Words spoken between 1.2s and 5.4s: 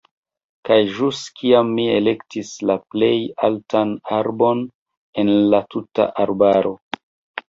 kiam mi elektis la plej altan arbon en